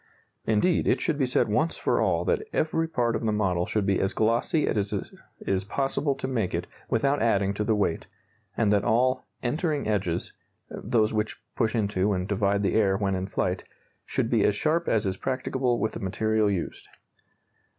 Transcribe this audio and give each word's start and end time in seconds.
Indeed, 0.47 0.87
it 0.87 0.99
should 0.99 1.19
be 1.19 1.27
said 1.27 1.47
once 1.47 1.77
for 1.77 2.01
all 2.01 2.25
that 2.25 2.41
every 2.53 2.87
part 2.87 3.15
of 3.15 3.23
the 3.23 3.31
model 3.31 3.67
should 3.67 3.85
be 3.85 3.99
as 3.99 4.15
glossy 4.15 4.65
as 4.67 4.91
it 4.91 5.11
is 5.41 5.63
possible 5.63 6.15
to 6.15 6.27
make 6.27 6.55
it 6.55 6.65
without 6.89 7.21
adding 7.21 7.53
to 7.53 7.63
the 7.63 7.75
weight, 7.75 8.07
and 8.57 8.73
that 8.73 8.83
all 8.83 9.27
"entering 9.43 9.87
edges" 9.87 10.33
(those 10.71 11.13
which 11.13 11.39
push 11.55 11.75
into 11.75 12.13
and 12.13 12.27
divide 12.27 12.63
the 12.63 12.73
air 12.73 12.97
when 12.97 13.13
in 13.13 13.27
flight) 13.27 13.63
should 14.03 14.31
be 14.31 14.43
as 14.43 14.55
sharp 14.55 14.87
as 14.87 15.05
is 15.05 15.17
practicable 15.17 15.77
with 15.77 15.91
the 15.91 15.99
material 15.99 16.49
used. 16.49 16.87